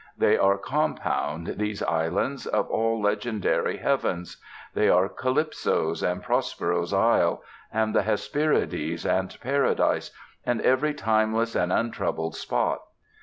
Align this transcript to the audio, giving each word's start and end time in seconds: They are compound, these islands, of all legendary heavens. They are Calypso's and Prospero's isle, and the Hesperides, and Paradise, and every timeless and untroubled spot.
They 0.17 0.35
are 0.35 0.57
compound, 0.57 1.45
these 1.59 1.83
islands, 1.83 2.47
of 2.47 2.67
all 2.71 2.99
legendary 2.99 3.77
heavens. 3.77 4.37
They 4.73 4.89
are 4.89 5.07
Calypso's 5.07 6.01
and 6.01 6.23
Prospero's 6.23 6.91
isle, 6.91 7.43
and 7.71 7.93
the 7.93 8.01
Hesperides, 8.01 9.05
and 9.05 9.37
Paradise, 9.41 10.09
and 10.43 10.59
every 10.61 10.95
timeless 10.95 11.53
and 11.55 11.71
untroubled 11.71 12.33
spot. 12.35 12.79